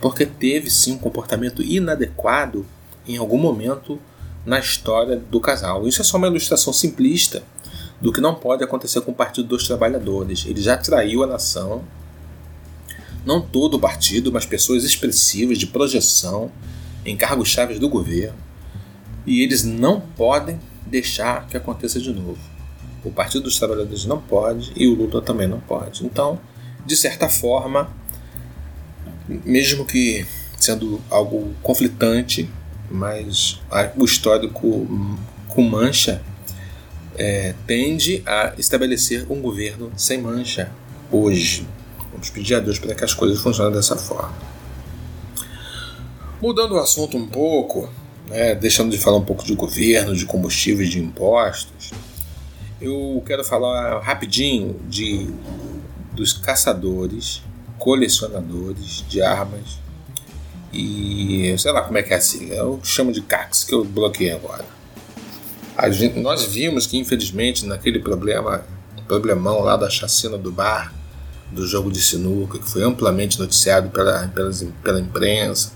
porque 0.00 0.24
teve 0.24 0.70
sim 0.70 0.94
um 0.94 0.98
comportamento 0.98 1.62
inadequado 1.62 2.64
em 3.06 3.16
algum 3.16 3.38
momento 3.38 3.98
na 4.46 4.58
história 4.58 5.16
do 5.16 5.40
casal. 5.40 5.86
Isso 5.86 6.00
é 6.00 6.04
só 6.04 6.16
uma 6.16 6.28
ilustração 6.28 6.72
simplista 6.72 7.42
do 8.00 8.12
que 8.12 8.20
não 8.20 8.34
pode 8.34 8.62
acontecer 8.62 9.00
com 9.00 9.10
o 9.10 9.14
Partido 9.14 9.48
dos 9.48 9.66
Trabalhadores. 9.66 10.46
Ele 10.46 10.60
já 10.60 10.76
traiu 10.76 11.22
a 11.22 11.26
nação, 11.26 11.84
não 13.24 13.40
todo 13.40 13.74
o 13.74 13.80
partido, 13.80 14.32
mas 14.32 14.46
pessoas 14.46 14.84
expressivas 14.84 15.58
de 15.58 15.66
projeção 15.66 16.50
em 17.04 17.16
cargos 17.16 17.48
chaves 17.48 17.78
do 17.78 17.88
governo, 17.88 18.36
e 19.26 19.42
eles 19.42 19.64
não 19.64 20.00
podem 20.00 20.58
deixar 20.86 21.46
que 21.46 21.56
aconteça 21.56 22.00
de 22.00 22.12
novo. 22.12 22.38
O 23.04 23.10
Partido 23.10 23.44
dos 23.44 23.58
Trabalhadores 23.58 24.04
não 24.04 24.20
pode 24.20 24.72
e 24.74 24.86
o 24.86 24.94
Lula 24.94 25.22
também 25.22 25.46
não 25.46 25.60
pode. 25.60 26.04
Então, 26.04 26.40
de 26.84 26.96
certa 26.96 27.28
forma, 27.28 27.90
mesmo 29.28 29.84
que 29.84 30.26
sendo 30.58 31.00
algo 31.10 31.54
conflitante, 31.62 32.48
mas 32.90 33.60
o 33.96 34.04
histórico 34.04 34.86
com 35.46 35.62
mancha 35.62 36.22
é, 37.16 37.54
tende 37.66 38.22
a 38.26 38.54
estabelecer 38.58 39.26
um 39.30 39.40
governo 39.40 39.92
sem 39.96 40.20
mancha 40.20 40.70
hoje. 41.10 41.66
Vamos 42.12 42.30
pedir 42.30 42.56
a 42.56 42.60
Deus 42.60 42.78
para 42.78 42.94
que 42.94 43.04
as 43.04 43.14
coisas 43.14 43.40
funcionem 43.40 43.72
dessa 43.72 43.96
forma. 43.96 44.32
Mudando 46.40 46.72
o 46.72 46.78
assunto 46.78 47.16
um 47.16 47.26
pouco, 47.26 47.88
né, 48.28 48.54
deixando 48.54 48.90
de 48.90 48.98
falar 48.98 49.16
um 49.16 49.24
pouco 49.24 49.44
de 49.44 49.54
governo, 49.54 50.14
de 50.14 50.24
combustíveis, 50.24 50.88
de 50.88 51.00
impostos, 51.00 51.90
eu 52.80 53.22
quero 53.26 53.44
falar 53.44 54.00
rapidinho 54.00 54.78
de 54.88 55.28
dos 56.12 56.32
caçadores, 56.32 57.42
colecionadores 57.78 59.04
de 59.08 59.22
armas 59.22 59.78
E 60.72 61.54
sei 61.56 61.70
lá 61.70 61.82
como 61.82 61.96
é 61.96 62.02
que 62.02 62.12
é 62.12 62.16
assim. 62.16 62.50
Eu 62.50 62.80
chamo 62.82 63.12
de 63.12 63.22
CACs 63.22 63.64
que 63.64 63.74
eu 63.74 63.84
bloqueei 63.84 64.32
agora. 64.32 64.64
Gente, 65.90 66.18
nós 66.18 66.44
vimos 66.44 66.86
que 66.86 66.98
infelizmente 66.98 67.64
naquele 67.64 68.00
problema, 68.00 68.64
problemão 69.06 69.60
lá 69.60 69.76
da 69.76 69.88
chacina 69.88 70.36
do 70.36 70.50
bar, 70.50 70.92
do 71.50 71.66
jogo 71.66 71.90
de 71.90 72.00
sinuca, 72.00 72.58
que 72.58 72.68
foi 72.68 72.82
amplamente 72.82 73.38
noticiado 73.38 73.90
pela, 73.90 74.28
pela, 74.82 75.00
imprensa, 75.00 75.72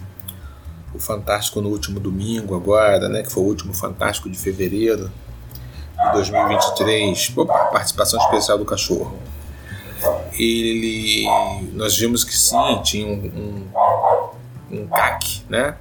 o 0.95 0.99
Fantástico 0.99 1.61
no 1.61 1.71
último 1.71 1.99
domingo 1.99 2.55
agora, 2.55 3.09
né, 3.09 3.23
que 3.23 3.33
foi 3.33 3.43
o 3.43 3.47
último 3.47 3.73
Fantástico 3.73 4.29
de 4.29 4.39
fevereiro 4.39 5.11
de 6.05 6.13
2023, 6.13 7.33
opa, 7.37 7.53
participação 7.67 8.21
especial 8.21 8.59
do 8.59 8.65
cachorro. 8.65 9.17
Ele, 10.39 11.25
nós 11.73 11.97
vimos 11.97 12.25
que 12.25 12.37
sim, 12.37 12.81
tinha 12.83 13.07
um, 13.07 13.67
um, 14.71 14.79
um 14.79 14.87
CAC, 14.89 15.43
né, 15.49 15.77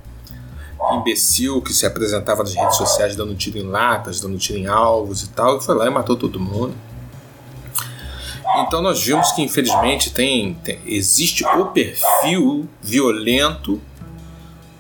imbecil 0.94 1.62
que 1.62 1.74
se 1.74 1.86
apresentava 1.86 2.44
nas 2.44 2.54
redes 2.54 2.78
sociais 2.78 3.16
dando 3.16 3.36
tiro 3.36 3.58
em 3.58 3.68
latas, 3.68 4.20
dando 4.20 4.38
tiro 4.38 4.60
em 4.60 4.68
alvos 4.68 5.24
e 5.24 5.30
tal, 5.30 5.58
e 5.58 5.64
foi 5.64 5.76
lá 5.76 5.86
e 5.86 5.90
matou 5.90 6.16
todo 6.16 6.40
mundo. 6.40 6.74
Então 8.58 8.82
nós 8.82 9.02
vimos 9.04 9.32
que 9.32 9.42
infelizmente 9.42 10.12
tem, 10.12 10.54
tem 10.56 10.80
existe 10.86 11.46
o 11.46 11.68
perfil 11.68 12.68
violento, 12.82 13.82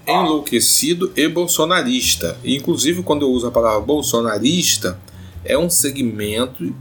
enlouquecido 0.06 1.12
e 1.16 1.28
bolsonarista. 1.28 2.38
E, 2.44 2.56
inclusive 2.58 3.02
quando 3.02 3.22
eu 3.22 3.30
uso 3.30 3.48
a 3.48 3.52
palavra 3.52 3.80
bolsonarista, 3.82 5.00
é 5.44 5.58
um 5.58 5.70
segmento 5.70 6.76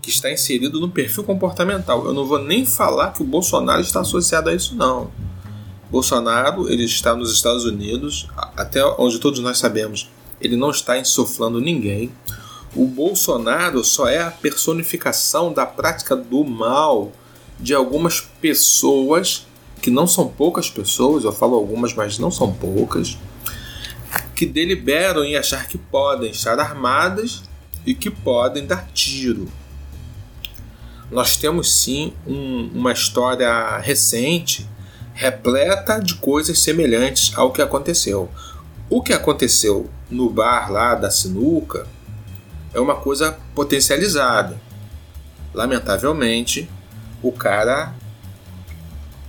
que 0.00 0.10
está 0.10 0.30
inserido 0.30 0.80
no 0.80 0.88
perfil 0.88 1.22
comportamental. 1.22 2.04
Eu 2.04 2.12
não 2.12 2.26
vou 2.26 2.42
nem 2.42 2.66
falar 2.66 3.12
que 3.12 3.22
o 3.22 3.26
Bolsonaro 3.26 3.80
está 3.80 4.00
associado 4.00 4.50
a 4.50 4.54
isso 4.54 4.74
não. 4.74 5.10
Bolsonaro 5.90 6.68
ele 6.70 6.84
está 6.84 7.14
nos 7.14 7.32
Estados 7.32 7.64
Unidos, 7.64 8.26
até 8.56 8.84
onde 8.98 9.18
todos 9.18 9.38
nós 9.40 9.58
sabemos, 9.58 10.10
ele 10.40 10.56
não 10.56 10.70
está 10.70 10.98
insuflando 10.98 11.60
ninguém. 11.60 12.10
O 12.74 12.86
Bolsonaro 12.86 13.84
só 13.84 14.08
é 14.08 14.22
a 14.22 14.30
personificação 14.30 15.52
da 15.52 15.66
prática 15.66 16.16
do 16.16 16.42
mal 16.42 17.12
de 17.60 17.74
algumas 17.74 18.20
pessoas, 18.40 19.46
que 19.80 19.90
não 19.90 20.06
são 20.06 20.26
poucas 20.26 20.70
pessoas, 20.70 21.24
eu 21.24 21.32
falo 21.32 21.54
algumas, 21.54 21.92
mas 21.92 22.18
não 22.18 22.30
são 22.30 22.52
poucas, 22.52 23.18
que 24.34 24.46
deliberam 24.46 25.22
em 25.22 25.36
achar 25.36 25.68
que 25.68 25.76
podem 25.76 26.30
estar 26.30 26.58
armadas 26.58 27.42
e 27.84 27.94
que 27.94 28.10
podem 28.10 28.66
dar 28.66 28.88
tiro. 28.92 29.48
Nós 31.10 31.36
temos 31.36 31.82
sim 31.82 32.14
um, 32.26 32.70
uma 32.74 32.92
história 32.92 33.76
recente 33.78 34.66
repleta 35.12 36.00
de 36.00 36.14
coisas 36.14 36.58
semelhantes 36.58 37.36
ao 37.36 37.52
que 37.52 37.60
aconteceu. 37.60 38.30
O 38.88 39.02
que 39.02 39.12
aconteceu 39.12 39.90
no 40.10 40.30
bar 40.30 40.72
lá 40.72 40.94
da 40.94 41.10
sinuca 41.10 41.86
é 42.72 42.80
uma 42.80 42.96
coisa 42.96 43.38
potencializada. 43.54 44.60
Lamentavelmente, 45.52 46.68
o 47.22 47.30
cara 47.30 47.94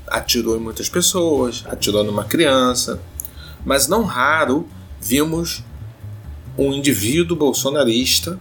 atirou 0.08 0.56
em 0.56 0.60
muitas 0.60 0.90
pessoas, 0.90 1.64
atirou 1.68 2.04
numa 2.04 2.24
criança, 2.24 3.02
mas 3.66 3.88
não 3.88 4.04
raro 4.04 4.68
vimos 5.02 5.64
um 6.58 6.72
indivíduo 6.72 7.36
bolsonarista, 7.36 8.40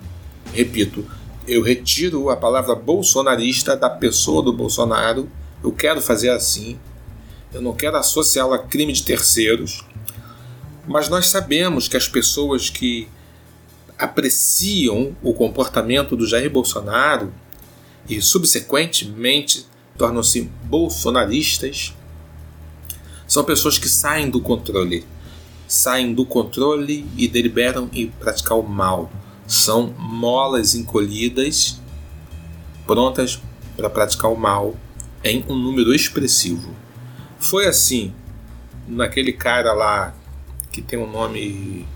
repito, 0.53 1.05
eu 1.47 1.63
retiro 1.63 2.31
a 2.31 2.37
palavra 2.37 2.75
bolsonarista 2.75 3.77
da 3.77 3.91
pessoa 3.91 4.43
do 4.43 4.53
Bolsonaro, 4.53 5.29
eu 5.63 5.73
quero 5.73 6.01
fazer 6.01 6.31
assim, 6.31 6.79
eu 7.53 7.61
não 7.61 7.73
quero 7.73 7.97
associá-lo 7.97 8.53
a 8.53 8.59
crime 8.59 8.93
de 8.93 9.03
terceiros, 9.03 9.85
mas 10.87 11.09
nós 11.09 11.29
sabemos 11.29 11.89
que 11.89 11.97
as 11.97 12.07
pessoas 12.07 12.71
que 12.71 13.09
apreciam 13.99 15.17
o 15.23 15.33
comportamento 15.33 16.17
do 16.17 16.27
Jair 16.27 16.51
Bolsonaro 16.51 17.33
e, 18.09 18.21
subsequentemente, 18.21 19.67
tornam-se 19.97 20.51
bolsonaristas, 20.65 21.95
são 23.33 23.45
pessoas 23.45 23.79
que 23.79 23.89
saem 23.89 24.29
do 24.29 24.43
controle. 24.43 25.07
Saem 25.67 26.13
do 26.13 26.27
controle 26.27 27.07
e 27.17 27.27
deliberam 27.27 27.89
em 27.93 28.09
praticar 28.09 28.59
o 28.59 28.63
mal. 28.63 29.11
São 29.47 29.95
molas 29.99 30.75
encolhidas, 30.75 31.81
prontas 32.87 33.41
para 33.75 33.89
praticar 33.89 34.31
o 34.31 34.37
mal 34.37 34.77
em 35.25 35.43
um 35.49 35.57
número 35.57 35.95
expressivo. 35.95 36.75
Foi 37.39 37.67
assim 37.67 38.13
naquele 38.87 39.33
cara 39.33 39.73
lá 39.73 40.15
que 40.71 40.83
tem 40.83 40.99
um 40.99 41.11
nome 41.11 41.87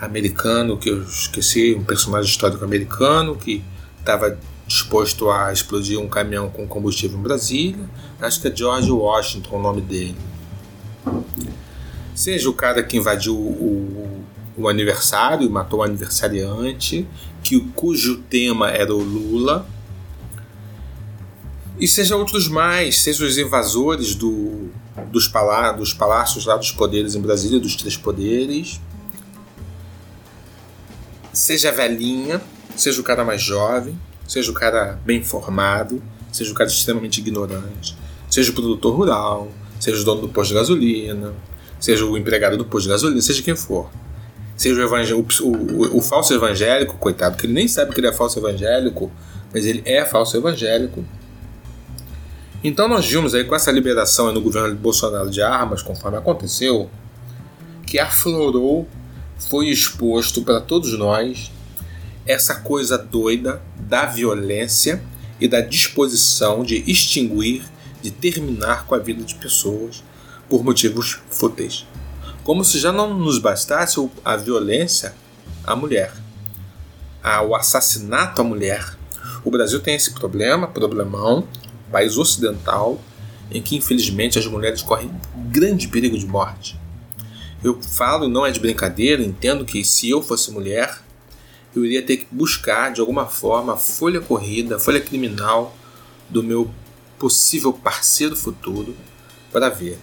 americano 0.00 0.78
que 0.78 0.88
eu 0.88 1.02
esqueci, 1.02 1.74
um 1.74 1.84
personagem 1.84 2.30
histórico 2.30 2.64
americano 2.64 3.36
que 3.36 3.62
estava 3.98 4.38
disposto 4.66 5.30
a 5.30 5.52
explodir 5.52 5.98
um 5.98 6.08
caminhão 6.08 6.48
com 6.48 6.66
combustível 6.66 7.18
em 7.18 7.22
Brasília. 7.22 7.90
Acho 8.20 8.40
que 8.40 8.48
é 8.48 8.56
George 8.56 8.90
Washington 8.90 9.56
o 9.56 9.62
nome 9.62 9.80
dele. 9.82 10.16
Seja 12.14 12.48
o 12.48 12.54
cara 12.54 12.82
que 12.82 12.96
invadiu 12.96 13.34
o, 13.34 14.24
o 14.56 14.68
aniversário 14.68 15.46
e 15.46 15.50
matou 15.50 15.80
o 15.80 15.82
aniversariante, 15.82 17.06
que, 17.42 17.60
cujo 17.74 18.18
tema 18.22 18.70
era 18.70 18.94
o 18.94 19.02
Lula. 19.02 19.66
E 21.78 21.88
seja 21.88 22.16
outros 22.16 22.46
mais, 22.46 23.00
seja 23.00 23.24
os 23.24 23.38
invasores 23.38 24.14
do, 24.14 24.68
dos, 25.10 25.26
palá 25.26 25.72
dos 25.72 25.92
palácios 25.92 26.44
lá 26.44 26.56
dos 26.56 26.70
poderes 26.70 27.14
em 27.14 27.20
Brasília, 27.20 27.58
dos 27.58 27.74
três 27.74 27.96
poderes 27.96 28.80
seja 31.32 31.70
velhinha, 31.72 32.40
seja 32.76 33.00
o 33.00 33.04
cara 33.04 33.24
mais 33.24 33.42
jovem, 33.42 33.98
seja 34.26 34.50
o 34.50 34.54
cara 34.54 34.98
bem 35.04 35.22
formado, 35.22 36.02
seja 36.32 36.52
o 36.52 36.54
cara 36.54 36.68
extremamente 36.68 37.20
ignorante, 37.20 37.96
seja 38.28 38.50
o 38.50 38.54
produtor 38.54 38.94
rural, 38.94 39.48
seja 39.78 40.00
o 40.00 40.04
dono 40.04 40.22
do 40.22 40.28
posto 40.28 40.50
de 40.50 40.54
gasolina, 40.54 41.34
seja 41.78 42.04
o 42.04 42.16
empregado 42.16 42.56
do 42.56 42.64
posto 42.64 42.84
de 42.84 42.90
gasolina, 42.90 43.20
seja 43.20 43.42
quem 43.42 43.56
for. 43.56 43.90
Seja 44.56 44.86
o, 44.86 45.20
o, 45.20 45.46
o, 45.46 45.98
o 45.98 46.02
falso 46.02 46.34
evangélico, 46.34 46.98
coitado, 46.98 47.36
que 47.36 47.46
ele 47.46 47.54
nem 47.54 47.66
sabe 47.66 47.94
que 47.94 48.00
ele 48.00 48.08
é 48.08 48.12
falso 48.12 48.38
evangélico, 48.38 49.10
mas 49.52 49.64
ele 49.64 49.82
é 49.86 50.04
falso 50.04 50.36
evangélico. 50.36 51.02
Então 52.62 52.86
nós 52.86 53.06
vimos 53.06 53.34
aí 53.34 53.44
com 53.44 53.54
essa 53.54 53.72
liberação 53.72 54.30
no 54.32 54.40
governo 54.40 54.74
Bolsonaro 54.74 55.30
de 55.30 55.40
armas, 55.40 55.82
conforme 55.82 56.18
aconteceu, 56.18 56.90
que 57.86 57.98
aflorou 57.98 58.86
foi 59.48 59.68
exposto 59.68 60.42
para 60.42 60.60
todos 60.60 60.96
nós 60.98 61.50
essa 62.26 62.56
coisa 62.56 62.98
doida 62.98 63.62
da 63.76 64.06
violência 64.06 65.02
e 65.40 65.48
da 65.48 65.60
disposição 65.60 66.62
de 66.62 66.84
extinguir, 66.90 67.62
de 68.02 68.10
terminar 68.10 68.86
com 68.86 68.94
a 68.94 68.98
vida 68.98 69.24
de 69.24 69.34
pessoas 69.34 70.02
por 70.48 70.62
motivos 70.62 71.18
fúteis. 71.30 71.86
Como 72.44 72.64
se 72.64 72.78
já 72.78 72.92
não 72.92 73.18
nos 73.18 73.38
bastasse 73.38 73.96
a 74.24 74.36
violência 74.36 75.14
à 75.64 75.74
mulher, 75.74 76.12
o 77.48 77.54
assassinato 77.54 78.40
à 78.40 78.44
mulher. 78.44 78.96
O 79.44 79.50
Brasil 79.50 79.80
tem 79.80 79.94
esse 79.94 80.12
problema, 80.12 80.66
problemão, 80.66 81.46
país 81.90 82.16
ocidental, 82.16 83.00
em 83.50 83.60
que 83.60 83.76
infelizmente 83.76 84.38
as 84.38 84.46
mulheres 84.46 84.82
correm 84.82 85.10
grande 85.50 85.88
perigo 85.88 86.18
de 86.18 86.26
morte. 86.26 86.78
Eu 87.62 87.80
falo, 87.82 88.28
não 88.28 88.46
é 88.46 88.50
de 88.50 88.58
brincadeira, 88.58 89.22
entendo 89.22 89.64
que 89.64 89.84
se 89.84 90.08
eu 90.08 90.22
fosse 90.22 90.50
mulher, 90.50 90.98
eu 91.74 91.84
iria 91.84 92.02
ter 92.02 92.18
que 92.18 92.26
buscar 92.30 92.92
de 92.92 93.00
alguma 93.00 93.26
forma 93.26 93.74
a 93.74 93.76
folha 93.76 94.20
corrida, 94.20 94.76
a 94.76 94.78
folha 94.78 95.00
criminal 95.00 95.76
do 96.28 96.42
meu 96.42 96.70
possível 97.18 97.72
parceiro 97.72 98.34
futuro 98.34 98.96
para 99.52 99.68
ver. 99.68 99.98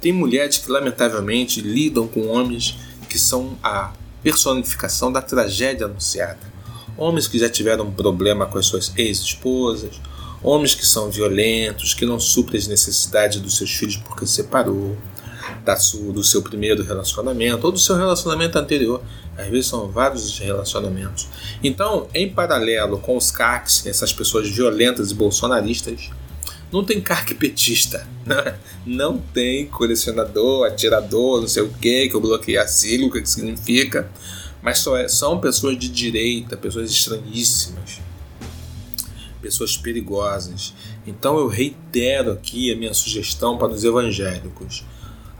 Tem 0.00 0.12
mulheres 0.12 0.58
que 0.58 0.70
lamentavelmente 0.70 1.60
lidam 1.60 2.06
com 2.06 2.28
homens 2.28 2.76
que 3.08 3.18
são 3.18 3.58
a 3.62 3.92
personificação 4.22 5.10
da 5.12 5.20
tragédia 5.20 5.86
anunciada. 5.86 6.52
Homens 6.96 7.26
que 7.26 7.38
já 7.38 7.48
tiveram 7.48 7.86
um 7.86 7.92
problema 7.92 8.46
com 8.46 8.58
as 8.58 8.66
suas 8.66 8.92
ex-esposas, 8.96 10.00
homens 10.42 10.74
que 10.74 10.86
são 10.86 11.10
violentos, 11.10 11.94
que 11.94 12.06
não 12.06 12.20
suprem 12.20 12.58
as 12.58 12.66
necessidades 12.66 13.40
dos 13.40 13.56
seus 13.56 13.70
filhos 13.70 13.96
porque 13.96 14.26
separou, 14.26 14.96
da 15.64 15.76
sua, 15.76 16.12
do 16.12 16.24
seu 16.24 16.42
primeiro 16.42 16.82
relacionamento 16.82 17.66
ou 17.66 17.72
do 17.72 17.78
seu 17.78 17.96
relacionamento 17.96 18.58
anterior. 18.58 19.02
Às 19.36 19.48
vezes 19.48 19.66
são 19.66 19.88
vários 19.88 20.38
relacionamentos. 20.38 21.28
Então, 21.62 22.08
em 22.14 22.28
paralelo 22.28 22.98
com 22.98 23.16
os 23.16 23.30
CACs, 23.30 23.86
essas 23.86 24.12
pessoas 24.12 24.48
violentas 24.48 25.10
e 25.10 25.14
bolsonaristas, 25.14 26.10
não 26.70 26.84
tem 26.84 27.00
CAC 27.00 27.34
petista. 27.34 28.06
Né? 28.24 28.56
Não 28.86 29.18
tem 29.18 29.66
colecionador, 29.66 30.64
atirador, 30.64 31.40
não 31.40 31.48
sei 31.48 31.64
o 31.64 31.70
que, 31.70 32.08
que 32.08 32.14
eu 32.14 32.20
bloqueei 32.20 32.56
a 32.56 32.68
sigla, 32.68 33.08
o 33.08 33.10
que, 33.10 33.20
que 33.20 33.28
significa. 33.28 34.08
Mas 34.62 34.78
só 34.78 34.96
é, 34.96 35.08
são 35.08 35.40
pessoas 35.40 35.76
de 35.76 35.88
direita, 35.88 36.56
pessoas 36.56 36.88
estranhíssimas, 36.88 38.00
pessoas 39.40 39.76
perigosas. 39.76 40.72
Então 41.04 41.36
eu 41.36 41.48
reitero 41.48 42.30
aqui 42.30 42.72
a 42.72 42.76
minha 42.76 42.94
sugestão 42.94 43.58
para 43.58 43.72
os 43.72 43.82
evangélicos 43.82 44.84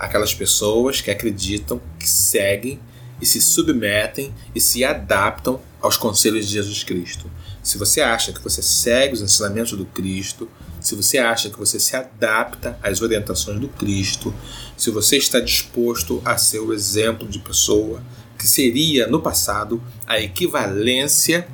aquelas 0.02 0.34
pessoas 0.34 1.00
que 1.00 1.12
acreditam, 1.12 1.80
que 1.96 2.10
seguem 2.10 2.80
e 3.20 3.24
se 3.24 3.40
submetem 3.40 4.34
e 4.52 4.60
se 4.60 4.84
adaptam 4.84 5.60
aos 5.80 5.96
conselhos 5.96 6.44
de 6.44 6.54
Jesus 6.54 6.82
Cristo. 6.82 7.30
Se 7.62 7.78
você 7.78 8.00
acha 8.00 8.32
que 8.32 8.42
você 8.42 8.60
segue 8.60 9.14
os 9.14 9.22
ensinamentos 9.22 9.78
do 9.78 9.86
Cristo, 9.86 10.48
se 10.80 10.96
você 10.96 11.18
acha 11.18 11.48
que 11.48 11.58
você 11.58 11.78
se 11.78 11.94
adapta 11.94 12.76
às 12.82 13.00
orientações 13.00 13.60
do 13.60 13.68
Cristo, 13.68 14.34
se 14.76 14.90
você 14.90 15.18
está 15.18 15.38
disposto 15.38 16.20
a 16.24 16.36
ser 16.36 16.58
o 16.58 16.72
exemplo 16.72 17.28
de 17.28 17.38
pessoa 17.38 18.02
que 18.36 18.48
seria 18.48 19.06
no 19.06 19.20
passado 19.20 19.80
a 20.04 20.18
equivalência 20.18 21.46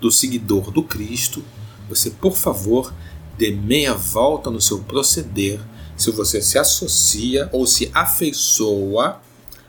do 0.00 0.12
seguidor 0.12 0.70
do 0.70 0.84
Cristo, 0.84 1.44
você, 1.88 2.08
por 2.08 2.36
favor, 2.36 2.94
dê 3.36 3.50
meia 3.50 3.94
volta 3.94 4.48
no 4.48 4.60
seu 4.60 4.78
proceder 4.78 5.58
se 6.00 6.10
você 6.10 6.40
se 6.40 6.58
associa 6.58 7.50
ou 7.52 7.66
se 7.66 7.90
afeiçoa 7.92 9.20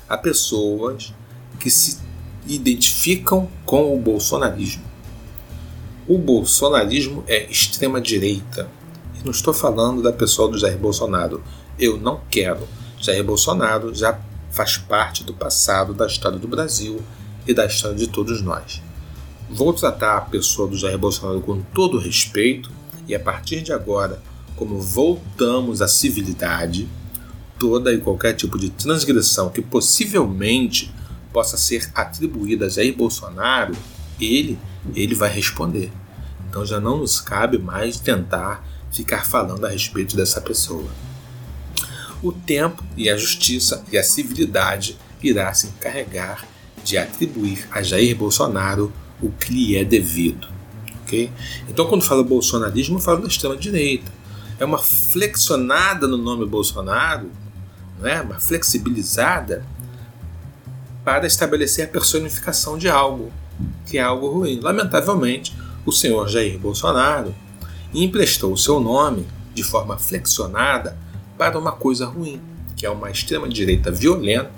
a 0.07 0.17
pessoas 0.17 1.13
que 1.59 1.69
se 1.69 1.99
identificam 2.47 3.49
com 3.65 3.93
o 3.93 3.99
bolsonarismo. 3.99 4.81
O 6.07 6.17
bolsonarismo 6.17 7.21
é 7.27 7.51
extrema-direita. 7.51 8.69
E 9.19 9.25
não 9.25 9.31
estou 9.31 9.53
falando 9.53 10.01
da 10.01 10.13
pessoa 10.13 10.49
do 10.49 10.57
Jair 10.57 10.77
Bolsonaro. 10.77 11.43
Eu 11.77 11.97
não 11.97 12.21
quero. 12.29 12.65
Jair 12.97 13.25
Bolsonaro 13.25 13.93
já 13.93 14.17
faz 14.51 14.77
parte 14.77 15.25
do 15.25 15.33
passado 15.33 15.93
da 15.93 16.07
história 16.07 16.39
do 16.39 16.47
Brasil 16.47 17.03
e 17.45 17.53
da 17.53 17.65
história 17.65 17.97
de 17.97 18.07
todos 18.07 18.41
nós. 18.41 18.81
Vou 19.49 19.73
tratar 19.73 20.15
a 20.15 20.21
pessoa 20.21 20.65
do 20.65 20.77
Jair 20.77 20.97
Bolsonaro 20.97 21.41
com 21.41 21.61
todo 21.61 21.99
respeito 21.99 22.71
e 23.05 23.13
a 23.13 23.19
partir 23.19 23.61
de 23.61 23.73
agora, 23.73 24.21
como 24.61 24.79
voltamos 24.79 25.81
à 25.81 25.87
civilidade, 25.87 26.87
toda 27.57 27.91
e 27.91 27.97
qualquer 27.97 28.33
tipo 28.35 28.59
de 28.59 28.69
transgressão 28.69 29.49
que 29.49 29.59
possivelmente 29.59 30.93
possa 31.33 31.57
ser 31.57 31.89
atribuída 31.95 32.67
a 32.67 32.69
Jair 32.69 32.95
Bolsonaro, 32.95 33.75
ele, 34.19 34.59
ele 34.93 35.15
vai 35.15 35.33
responder. 35.33 35.91
Então 36.47 36.63
já 36.63 36.79
não 36.79 36.99
nos 36.99 37.19
cabe 37.19 37.57
mais 37.57 37.99
tentar 37.99 38.63
ficar 38.91 39.25
falando 39.25 39.65
a 39.65 39.69
respeito 39.69 40.15
dessa 40.15 40.39
pessoa. 40.39 40.91
O 42.21 42.31
tempo 42.31 42.83
e 42.95 43.09
a 43.09 43.17
justiça 43.17 43.83
e 43.91 43.97
a 43.97 44.03
civilidade 44.03 44.95
irá 45.23 45.51
se 45.55 45.69
encarregar 45.69 46.47
de 46.83 46.99
atribuir 46.99 47.67
a 47.71 47.81
Jair 47.81 48.15
Bolsonaro 48.15 48.93
o 49.19 49.31
que 49.31 49.51
lhe 49.51 49.75
é 49.75 49.83
devido. 49.83 50.47
Okay? 51.01 51.31
Então, 51.67 51.87
quando 51.87 52.03
falo 52.03 52.23
bolsonarismo, 52.23 52.97
eu 52.97 53.01
falo 53.01 53.23
da 53.23 53.27
extrema-direita. 53.27 54.20
É 54.61 54.65
uma 54.65 54.77
flexionada 54.77 56.07
no 56.07 56.17
nome 56.17 56.45
Bolsonaro, 56.45 57.31
né? 57.99 58.21
uma 58.21 58.39
flexibilizada 58.39 59.65
para 61.03 61.25
estabelecer 61.25 61.85
a 61.85 61.87
personificação 61.87 62.77
de 62.77 62.87
algo, 62.87 63.33
que 63.87 63.97
é 63.97 64.03
algo 64.03 64.29
ruim. 64.29 64.59
Lamentavelmente, 64.59 65.57
o 65.83 65.91
senhor 65.91 66.29
Jair 66.29 66.59
Bolsonaro 66.59 67.33
emprestou 67.91 68.53
o 68.53 68.57
seu 68.57 68.79
nome 68.79 69.25
de 69.51 69.63
forma 69.63 69.97
flexionada 69.97 70.95
para 71.39 71.57
uma 71.57 71.71
coisa 71.71 72.05
ruim, 72.05 72.39
que 72.75 72.85
é 72.85 72.89
uma 72.91 73.09
extrema-direita 73.09 73.89
violenta, 73.89 74.51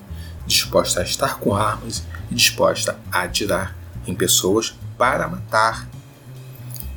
disposta 0.46 1.00
a 1.00 1.04
estar 1.04 1.40
com 1.40 1.56
armas 1.56 2.04
e 2.30 2.36
disposta 2.36 3.00
a 3.10 3.22
atirar 3.22 3.74
em 4.06 4.14
pessoas 4.14 4.76
para 4.98 5.30
matar. 5.30 5.88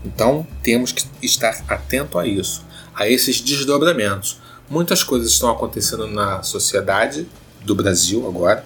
Então 0.05 0.45
temos 0.61 0.91
que 0.91 1.07
estar 1.23 1.65
atento 1.69 2.19
a 2.19 2.27
isso, 2.27 2.66
a 2.97 3.09
esses 3.09 3.41
desdobramentos. 3.41 4.41
Muitas 4.69 5.03
coisas 5.03 5.31
estão 5.31 5.51
acontecendo 5.51 6.07
na 6.09 6.43
sociedade 6.43 7.29
do 7.63 7.75
Brasil 7.75 8.27
agora. 8.27 8.65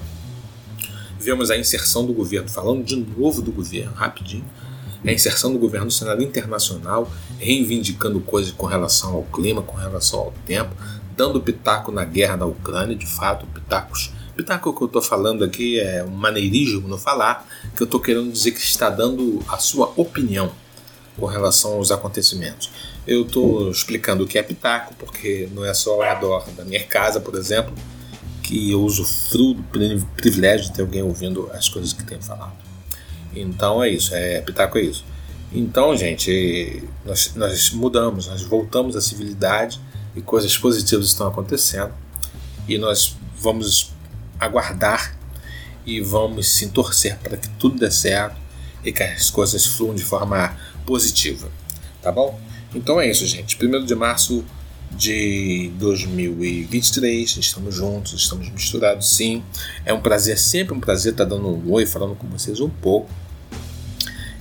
Vemos 1.19 1.51
a 1.51 1.59
inserção 1.59 2.07
do 2.07 2.15
governo, 2.15 2.49
falando 2.49 2.83
de 2.83 2.97
novo 2.97 3.43
do 3.43 3.53
governo, 3.53 3.93
rapidinho. 3.93 4.49
A 5.05 5.13
inserção 5.13 5.53
do 5.53 5.59
governo 5.59 5.87
no 5.87 5.93
cenário 5.93 6.23
internacional, 6.23 7.11
reivindicando 7.39 8.21
coisas 8.21 8.53
com 8.53 8.67
relação 8.67 9.15
ao 9.15 9.25
clima, 9.25 9.61
com 9.61 9.77
relação 9.77 10.21
ao 10.21 10.33
tempo, 10.47 10.75
dando 11.17 11.41
pitaco 11.41 11.91
na 11.91 12.05
guerra 12.05 12.37
da 12.37 12.47
Ucrânia, 12.47 12.95
de 12.95 13.07
fato, 13.07 13.47
pitacos 13.47 14.13
Pitaco 14.41 14.73
que 14.73 14.83
eu 14.83 14.87
estou 14.87 15.03
falando 15.03 15.45
aqui 15.45 15.79
é 15.79 16.03
um 16.03 16.11
maneirismo 16.11 16.89
no 16.89 16.97
falar, 16.97 17.47
que 17.77 17.83
eu 17.83 17.85
estou 17.85 18.01
querendo 18.01 18.33
dizer 18.33 18.53
que 18.53 18.61
está 18.61 18.89
dando 18.89 19.43
a 19.47 19.59
sua 19.59 19.93
opinião 19.97 20.51
com 21.19 21.27
relação 21.27 21.75
aos 21.75 21.91
acontecimentos. 21.91 22.71
Eu 23.11 23.23
estou 23.23 23.73
explicando 23.73 24.23
o 24.23 24.27
que 24.27 24.39
é 24.39 24.43
pitaco, 24.43 24.95
porque 24.95 25.49
não 25.53 25.65
é 25.65 25.75
só 25.75 25.95
ao 25.95 26.01
redor 26.01 26.49
da 26.57 26.65
minha 26.65 26.85
casa, 26.85 27.19
por 27.19 27.35
exemplo, 27.35 27.75
que 28.41 28.71
eu 28.71 28.81
usufruo 28.85 29.55
do 29.55 30.07
privilégio 30.15 30.67
de 30.67 30.75
ter 30.75 30.83
alguém 30.83 31.03
ouvindo 31.03 31.51
as 31.53 31.69
coisas 31.69 31.93
que 31.93 32.05
tenho 32.05 32.23
falado. 32.23 32.53
Então 33.35 33.83
é 33.83 33.89
isso, 33.89 34.15
é 34.15 34.41
pitaco 34.43 34.79
é 34.79 34.83
isso. 34.83 35.05
Então, 35.53 35.97
gente, 35.97 36.85
nós, 37.05 37.35
nós 37.35 37.73
mudamos, 37.73 38.29
nós 38.29 38.43
voltamos 38.43 38.95
à 38.95 39.01
civilidade 39.01 39.81
e 40.15 40.23
coisas 40.23 40.57
positivas 40.57 41.07
estão 41.07 41.27
acontecendo 41.27 41.93
e 42.69 42.79
nós 42.79 43.17
vamos 43.41 43.91
aguardar 44.39 45.19
e 45.85 46.01
vamos 46.01 46.49
sim 46.49 46.69
torcer 46.69 47.17
para 47.17 47.37
que 47.37 47.49
tudo 47.59 47.77
dê 47.77 47.91
certo 47.91 48.37
e 48.85 48.93
que 48.93 49.03
as 49.03 49.31
coisas 49.31 49.67
fluam 49.67 49.97
de 49.97 50.05
forma 50.05 50.57
positiva. 50.87 51.51
Tá 52.01 52.13
bom? 52.13 52.39
Então 52.75 53.01
é 53.01 53.11
isso, 53.11 53.27
gente. 53.27 53.59
1 53.63 53.85
de 53.85 53.95
março 53.95 54.45
de 54.97 55.71
2023, 55.79 57.37
estamos 57.37 57.75
juntos, 57.75 58.13
estamos 58.13 58.51
misturados 58.51 59.09
sim. 59.09 59.43
É 59.85 59.93
um 59.93 60.01
prazer, 60.01 60.39
sempre 60.39 60.75
um 60.75 60.81
prazer 60.81 61.13
estar 61.13 61.25
dando 61.25 61.49
um 61.49 61.73
oi, 61.73 61.87
falando 61.87 62.15
com 62.15 62.27
vocês 62.29 62.61
um 62.61 62.69
pouco. 62.69 63.11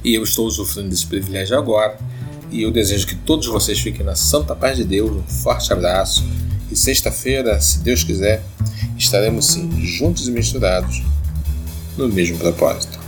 E 0.04 0.14
eu 0.14 0.24
estou 0.24 0.46
usufruindo 0.48 0.90
desse 0.90 1.06
privilégio 1.06 1.58
agora. 1.58 1.98
E 2.52 2.64
eu 2.64 2.72
desejo 2.72 3.06
que 3.06 3.16
todos 3.16 3.48
vocês 3.48 3.80
fiquem 3.80 4.06
na 4.06 4.16
santa 4.16 4.56
paz 4.56 4.78
de 4.78 4.84
Deus. 4.84 5.12
Um 5.12 5.24
forte 5.24 5.72
abraço. 5.72 6.24
E 6.72 6.76
sexta-feira, 6.76 7.60
se 7.60 7.80
Deus 7.80 8.04
quiser, 8.04 8.44
estaremos 8.98 9.46
sim 9.48 9.70
juntos 9.86 10.28
e 10.28 10.32
misturados 10.32 11.04
no 11.98 12.08
mesmo 12.08 12.38
propósito. 12.38 12.99